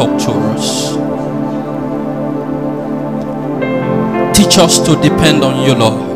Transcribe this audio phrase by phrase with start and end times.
[0.00, 0.96] talk to us.
[4.34, 6.08] Teach us to depend on you, Lord.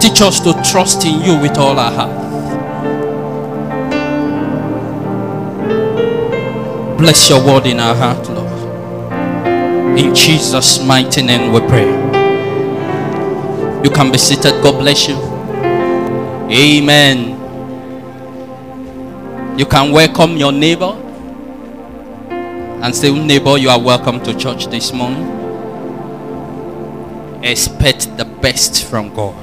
[0.00, 2.18] Teach us to trust in you with all our heart.
[6.98, 8.50] Bless your word in our heart, Lord.
[9.96, 11.86] In Jesus' mighty name we pray.
[13.84, 14.60] You can be seated.
[14.60, 15.14] God bless you.
[16.50, 17.39] Amen.
[19.60, 20.96] You can welcome your neighbor
[22.30, 25.26] and say, Neighbor, you are welcome to church this morning.
[27.44, 29.36] Expect the best from God.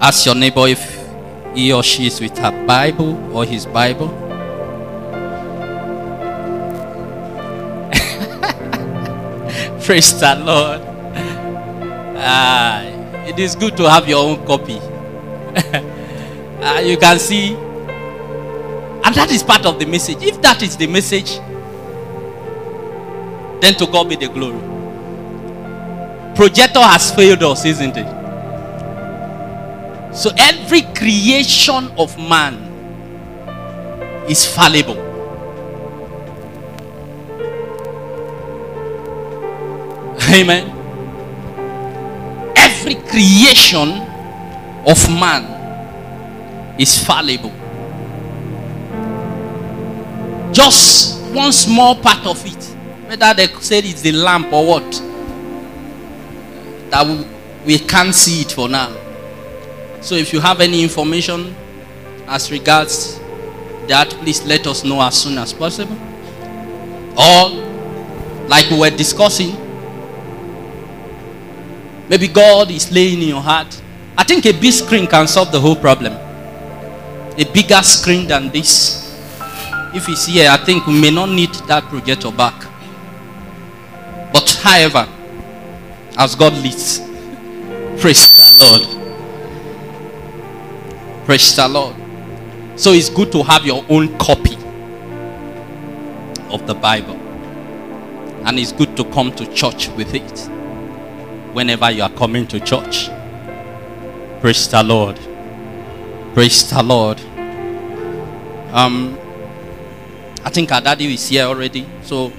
[0.00, 1.06] Ask your neighbor if
[1.54, 4.08] he or she is with her Bible or his Bible.
[9.84, 10.80] Praise the Lord.
[12.16, 12.80] Ah,
[13.26, 14.80] it is good to have your own copy.
[16.66, 20.22] Ah, you can see, and that is part of the message.
[20.22, 21.36] If that is the message,
[23.60, 24.58] then to God be the glory.
[26.34, 28.06] Projector has failed us, isn't it?
[30.16, 32.54] So every creation of man
[34.26, 34.96] is fallible.
[40.32, 40.70] Amen.
[42.56, 43.90] Every creation
[44.86, 45.53] of man
[46.78, 47.52] is fallible.
[50.52, 52.64] Just one small part of it,
[53.08, 54.90] whether they say it's the lamp or what,
[56.90, 57.26] that we,
[57.66, 58.94] we can't see it for now.
[60.00, 61.54] So if you have any information
[62.28, 63.18] as regards
[63.88, 65.96] that, please let us know as soon as possible.
[67.16, 67.50] Or,
[68.48, 69.56] like we were discussing,
[72.08, 73.80] maybe God is laying in your heart.
[74.16, 76.23] I think a big screen can solve the whole problem.
[77.36, 79.02] A bigger screen than this.
[79.94, 82.54] If it's here, I think we may not need that projector back.
[84.32, 85.08] But however,
[86.16, 87.00] as God leads,
[88.00, 88.86] praise the Lord.
[91.24, 91.96] Praise the Lord.
[92.76, 94.54] So it's good to have your own copy
[96.50, 97.16] of the Bible.
[98.46, 100.50] And it's good to come to church with it
[101.54, 103.08] whenever you are coming to church.
[104.40, 105.18] Praise the Lord.
[106.34, 107.20] Praise the Lord.
[108.74, 109.16] Um,
[110.44, 112.32] I think our daddy is here already, so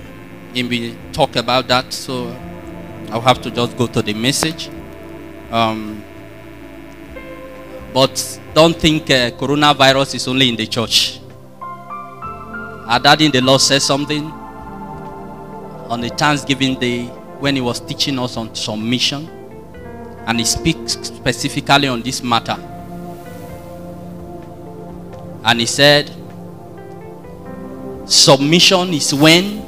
[0.54, 1.94] we talk about that.
[1.94, 2.28] So
[3.10, 4.70] I'll have to just go to the message.
[5.50, 6.04] Um,
[7.94, 11.22] but don't think uh, coronavirus is only in the church.
[11.62, 14.26] Our daddy in the Lord said something
[15.88, 17.06] on the Thanksgiving Day
[17.40, 19.30] when he was teaching us on submission.
[20.28, 22.58] And he speaks specifically on this matter.
[25.46, 26.12] And he said,
[28.06, 29.64] Submission is when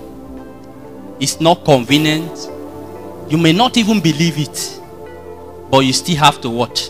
[1.20, 2.50] it's not convenient.
[3.30, 4.80] You may not even believe it,
[5.70, 6.90] but you still have to watch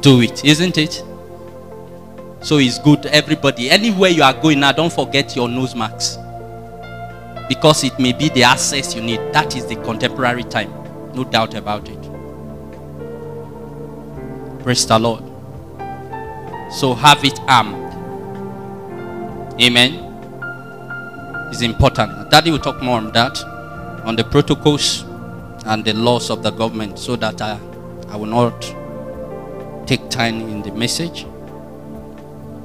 [0.00, 1.04] do it, isn't it?
[2.42, 3.70] So it's good, everybody.
[3.70, 6.16] Anywhere you are going now, don't forget your nose marks.
[7.48, 9.20] Because it may be the access you need.
[9.32, 10.70] That is the contemporary time.
[11.14, 12.00] No doubt about it.
[14.62, 15.24] Praise the Lord.
[16.72, 17.79] So have it armed.
[19.62, 20.06] Amen.
[21.50, 22.30] It's important.
[22.30, 23.42] Daddy will talk more on that,
[24.04, 25.02] on the protocols
[25.66, 27.60] and the laws of the government, so that I,
[28.08, 28.58] I will not
[29.86, 31.26] take time in the message.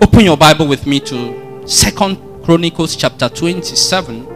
[0.02, 4.28] Open your Bible with me to Second Chronicles chapter 27.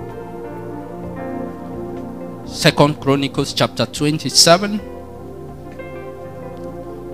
[2.46, 4.82] Second Chronicles chapter 27.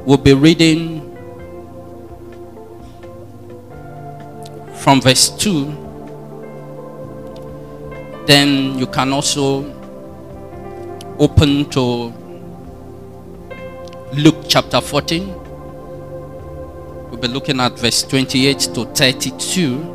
[0.06, 1.05] We'll be reading
[4.86, 5.66] from verse 2.
[8.28, 9.66] Then you can also
[11.18, 12.14] open to
[14.14, 15.28] Luke chapter 14.
[17.10, 19.92] We'll be looking at verse 28 to 32.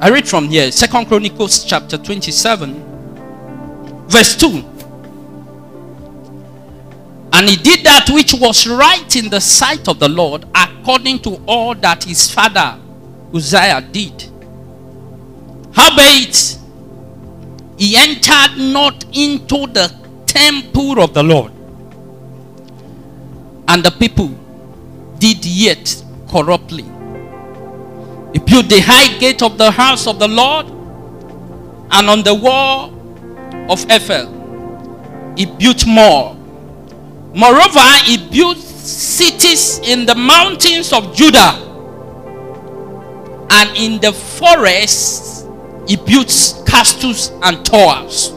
[0.00, 4.73] I read from here, Second Chronicles chapter 27, verse 2.
[7.34, 11.42] And he did that which was right in the sight of the Lord, according to
[11.46, 12.78] all that his father
[13.34, 14.30] Uzziah did.
[15.74, 16.58] Howbeit,
[17.76, 19.92] he entered not into the
[20.26, 21.50] temple of the Lord.
[23.66, 24.28] And the people
[25.18, 26.84] did yet corruptly.
[28.32, 32.90] He built the high gate of the house of the Lord, and on the wall
[33.68, 36.36] of Ophel, he built more
[37.34, 41.60] Moreover, he built cities in the mountains of Judah
[43.50, 45.44] and in the forests
[45.88, 46.30] he built
[46.66, 48.30] castles and towers.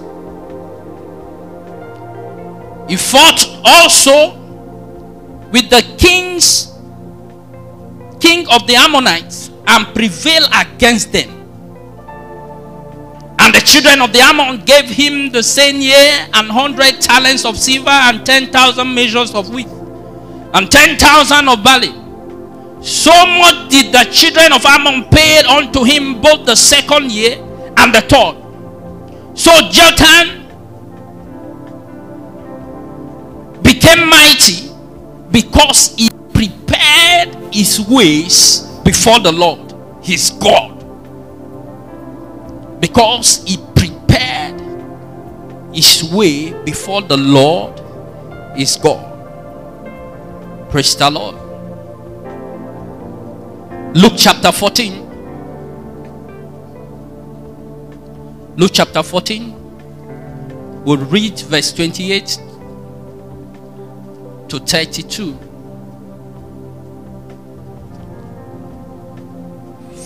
[2.89, 4.35] He fought also
[5.51, 6.73] with the kings,
[8.19, 11.36] king of the Ammonites, and prevailed against them.
[13.47, 17.57] And the children of the Ammon gave him the same year an hundred talents of
[17.57, 19.67] silver and ten thousand measures of wheat
[20.53, 21.93] and ten thousand of barley.
[22.83, 27.37] So much did the children of Ammon pay unto him both the second year
[27.77, 28.35] and the third.
[29.39, 30.43] So Jotham
[33.61, 34.73] became mighty
[35.31, 39.73] because he prepared his ways before the Lord,
[40.03, 40.76] his God.
[42.79, 44.61] Because he prepared
[45.73, 47.79] his way before the Lord,
[48.57, 49.03] his God.
[50.69, 51.35] Praise the Lord.
[53.95, 55.07] Luke chapter 14.
[58.57, 60.83] Luke chapter 14.
[60.83, 62.39] We'll read verse 28
[64.49, 65.46] to 32.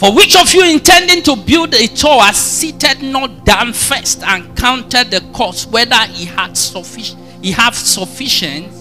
[0.01, 5.11] For which of you intending to build a tower seated not down first and counted
[5.11, 8.71] the cost whether he had sufficient he have sufficient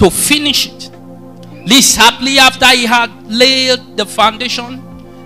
[0.00, 0.90] to finish it?
[1.64, 4.82] Least happily after he had laid the foundation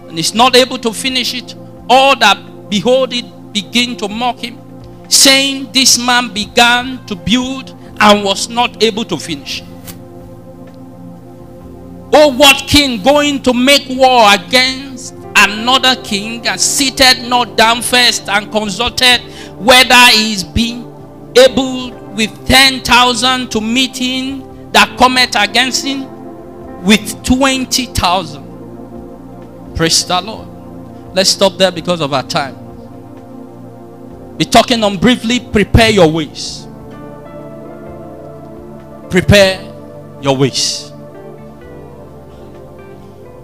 [0.06, 1.54] and is not able to finish it,
[1.88, 3.24] all that behold it
[3.54, 4.60] begin to mock him,
[5.08, 7.70] saying, This man began to build
[8.00, 9.62] and was not able to finish.
[12.14, 18.28] Oh, what king going to make war against another king and seated not down first
[18.28, 19.18] and consulted
[19.58, 20.82] whether he is being
[21.36, 29.74] able with 10,000 to meet him that cometh against him with 20,000.
[29.74, 30.46] Praise the Lord.
[31.14, 32.56] Let's stop there because of our time.
[34.36, 36.66] Be talking on briefly, prepare your ways.
[39.10, 39.62] Prepare
[40.22, 40.91] your ways.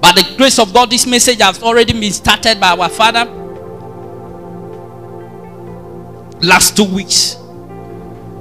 [0.08, 3.26] By the grace of God, this message has already been started by our Father
[6.40, 7.36] last two weeks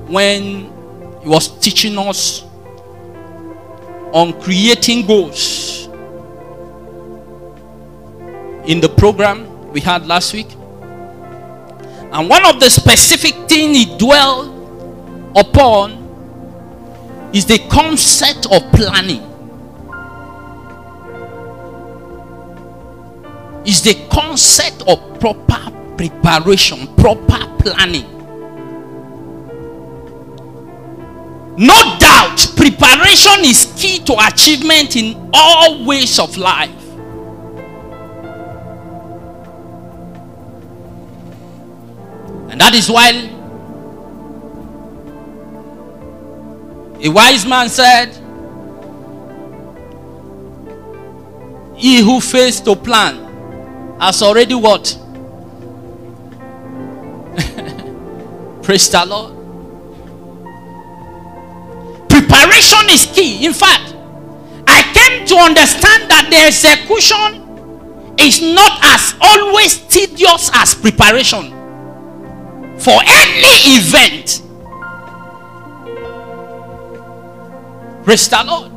[0.08, 0.72] when
[1.22, 2.44] he was teaching us
[4.14, 5.88] on creating goals
[8.66, 10.54] in the program we had last week.
[12.14, 15.92] And one of the specific things he dwelled upon
[17.34, 19.27] is the concept of planning.
[23.68, 25.58] Is the concept of proper
[25.98, 28.06] preparation, proper planning.
[31.58, 36.70] No doubt, preparation is key to achievement in all ways of life.
[42.50, 43.10] And that is why
[47.04, 48.14] a wise man said,
[51.76, 53.27] He who fails to plan
[54.00, 54.98] has already what?
[58.64, 59.34] Praise the Lord.
[62.10, 63.46] Preparation is key.
[63.46, 63.94] In fact,
[64.68, 67.44] I came to understand that the execution
[68.20, 71.52] is not as always tedious as preparation
[72.80, 74.42] for any event.
[78.04, 78.77] Praise the Lord.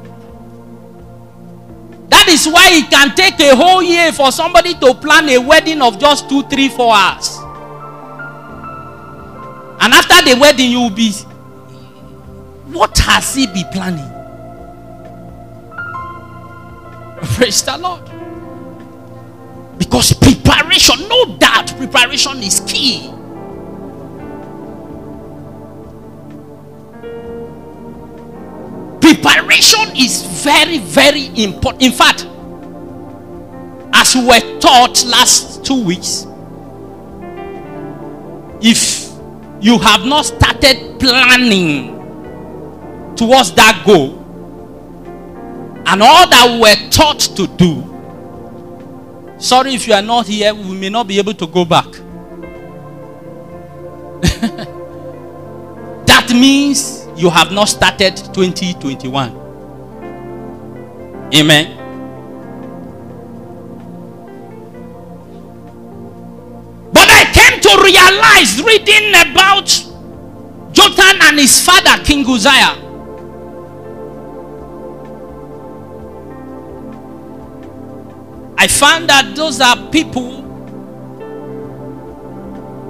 [2.31, 5.99] Is why it can take a whole year for somebody to plan a wedding of
[5.99, 7.39] just two, three, four hours.
[9.81, 11.11] And after the wedding, you will be.
[12.71, 14.09] What has he been planning?
[17.35, 18.05] Praise the Lord.
[19.77, 23.11] Because preparation, no doubt, preparation is key.
[29.23, 31.83] Preparation is very, very important.
[31.83, 32.27] In fact,
[33.93, 36.27] as we were taught last two weeks,
[38.63, 39.11] if
[39.61, 41.97] you have not started planning
[43.17, 44.17] towards that goal,
[45.87, 47.83] and all that we were taught to do,
[49.39, 51.87] sorry if you are not here, we may not be able to go back.
[56.07, 59.37] that means you have not started 2021.
[61.35, 61.77] Amen.
[66.93, 69.69] But I came to realize reading about
[70.73, 72.79] Jotham and his father, King Uzziah.
[78.57, 80.41] I found that those are people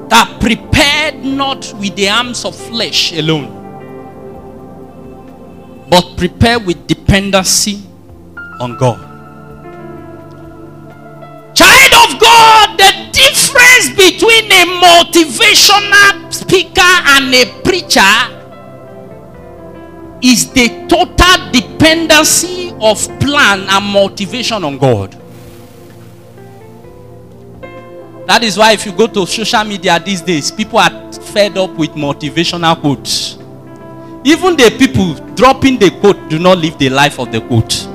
[0.09, 3.60] that prepared not with the arms of flesh alone
[5.90, 7.82] but prepare with dependency
[8.61, 8.99] on God.
[11.54, 18.00] Child of God, the difference between a motivational speaker and a preacher
[20.23, 25.16] is the total dependency of plan and motivation on God.
[28.26, 31.70] That is why if you go to social media these days, people are fed up
[31.76, 33.30] with motivational quotes.
[34.23, 37.87] Even the people dropping the quote do not live the life of the quote.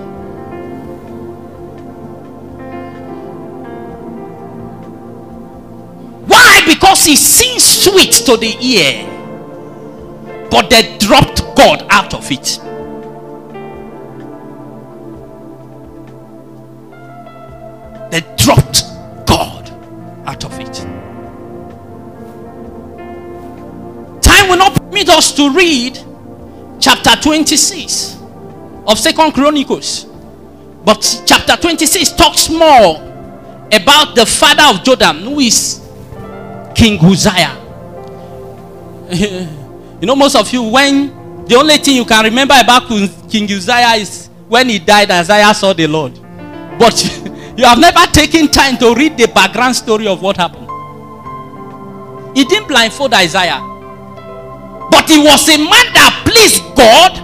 [6.28, 6.62] Why?
[6.66, 9.06] Because it seems sweet to the ear,
[10.50, 12.60] but they dropped God out of it.
[18.12, 18.84] They dropped
[19.28, 19.70] God
[20.26, 20.74] out of it.
[24.24, 25.95] Time will not permit us to read
[26.86, 28.18] chapter 26
[28.86, 30.06] of Second Chronicles.
[30.86, 32.98] But chapter 26 talks more
[33.74, 35.82] about the father of Jotham, who is
[36.76, 37.58] King Uzziah.
[40.00, 42.88] you know, most of you, when the only thing you can remember about
[43.32, 46.14] King Uzziah is when he died, Isaiah saw the Lord.
[46.78, 47.04] But
[47.58, 50.70] you have never taken time to read the background story of what happened.
[52.38, 53.75] He didn't blindfold Isaiah.
[54.96, 57.18] But he was a man that pleased God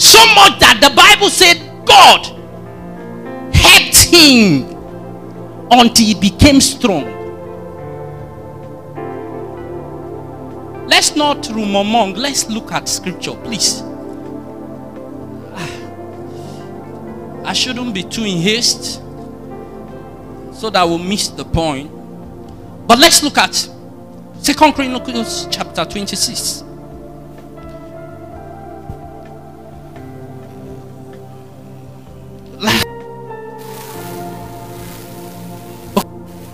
[0.00, 2.24] so much that the Bible said God
[3.54, 4.74] helped him
[5.70, 7.04] until he became strong.
[10.88, 11.84] Let's not rumor
[12.18, 13.82] Let's look at scripture, please.
[15.52, 15.68] Ah,
[17.44, 19.02] I shouldn't be too in haste
[20.54, 21.90] so that we'll miss the point.
[22.88, 23.54] But let's look at
[24.40, 26.64] Second Corinthians chapter 26.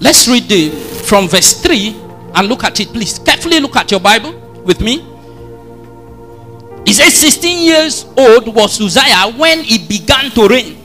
[0.05, 0.69] Let's read the,
[1.09, 1.97] from verse 3
[2.35, 3.19] and look at it, please.
[3.19, 4.99] Carefully look at your Bible with me.
[6.85, 10.77] He says, 16 years old was Uzziah when he began to reign.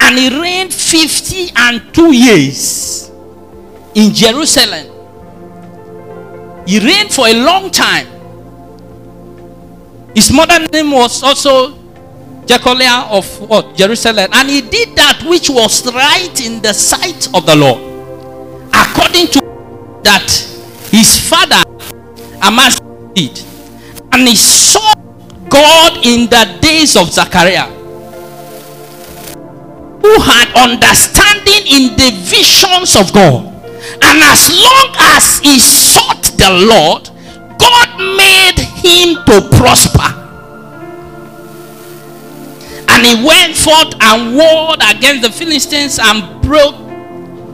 [0.00, 3.12] And he reigned 50 and 2 years
[3.94, 4.90] in Jerusalem.
[6.66, 8.08] He reigned for a long time.
[10.16, 11.78] His mother name was also
[12.44, 13.76] Jecoliah of what?
[13.76, 14.30] Jerusalem.
[14.32, 17.87] And he did that which was right in the sight of the Lord.
[18.98, 19.40] According to
[20.02, 20.26] that
[20.90, 21.62] his father
[22.42, 23.38] Amaziah did.
[24.10, 24.92] And he saw
[25.48, 27.70] God in the days of Zachariah,
[30.02, 33.46] who had understanding in the visions of God.
[34.02, 37.08] And as long as he sought the Lord,
[37.56, 40.10] God made him to prosper.
[42.90, 46.87] And he went forth and warred against the Philistines and broke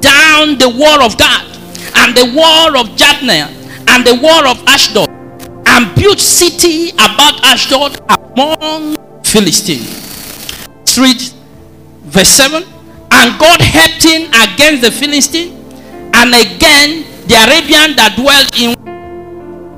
[0.05, 1.49] down the wall of Gath
[1.97, 3.49] and the wall of Jabneh
[3.89, 9.89] and the wall of Ashdod and built city about Ashdod among Philistines.
[10.99, 11.21] Read
[12.05, 12.63] verse 7.
[13.13, 15.57] And God helped him against the Philistine
[16.13, 18.77] and again the Arabian that dwelt in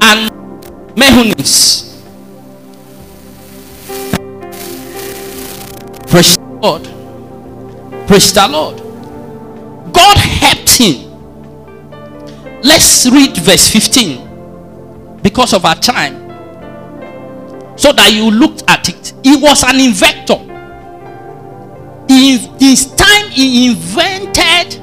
[0.02, 0.30] and
[0.96, 2.02] Mehunims.
[6.08, 8.08] Praise the Lord.
[8.08, 8.85] Praise the Lord.
[9.96, 11.06] God helped him
[12.66, 16.14] Let's read verse 15 because of our time.
[17.78, 19.12] So that you looked at it.
[19.22, 20.40] He was an inventor.
[22.08, 24.80] In this time, he invented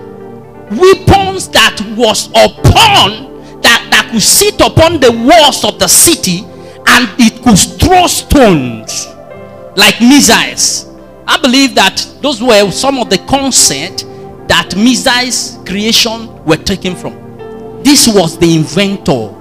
[0.71, 6.45] weapons that was upon that, that could sit upon the walls of the city
[6.87, 9.07] and it could throw stones
[9.75, 10.87] like missiles.
[11.27, 14.05] I believe that those were some of the concept
[14.47, 17.13] that missiles creation were taken from.
[17.83, 19.33] This was the inventor,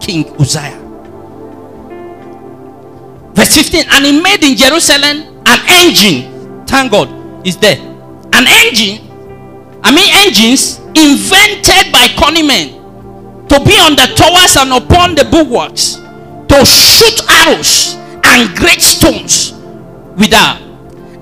[0.00, 0.78] King Uzziah.
[3.34, 6.64] Verse 15, and he made in Jerusalem an engine.
[6.66, 7.78] Thank God, is there.
[8.34, 9.08] An engine,
[9.82, 12.68] I mean engines invented by cunning men
[13.48, 15.96] to be on the towers and upon the bulwarks
[16.48, 17.94] to shoot arrows
[18.24, 19.52] and great stones
[20.16, 20.58] with her.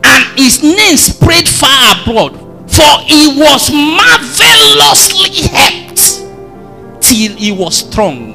[0.03, 2.35] And his name spread far abroad,
[2.81, 8.33] for he was marvelously helped till he was strong.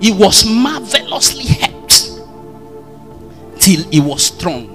[0.00, 2.10] He was marvelously helped
[3.58, 4.68] till he was strong.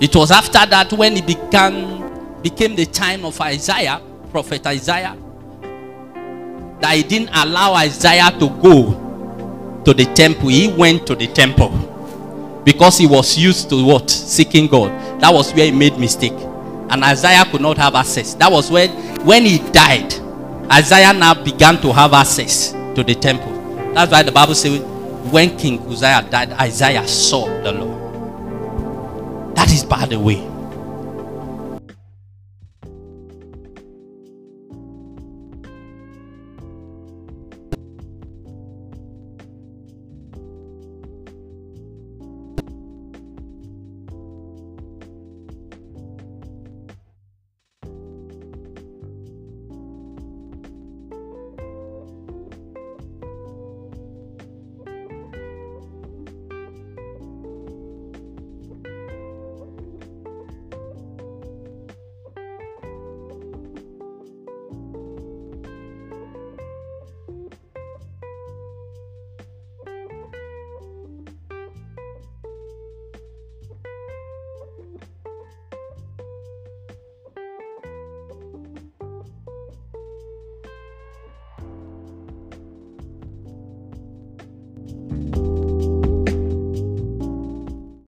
[0.00, 5.16] It was after that when it began, became the time of Isaiah, prophet Isaiah,
[6.80, 10.50] that he didn't allow Isaiah to go to the temple.
[10.50, 11.93] He went to the temple
[12.64, 14.10] because he was used to what?
[14.10, 14.90] Seeking God.
[15.20, 16.32] That was where he made mistake.
[16.32, 18.34] And Isaiah could not have access.
[18.34, 18.90] That was when
[19.24, 20.12] when he died,
[20.70, 23.52] Isaiah now began to have access to the temple.
[23.94, 24.80] That's why the Bible says
[25.30, 29.56] when King Uzziah died, Isaiah saw the Lord.
[29.56, 30.53] That is by the way.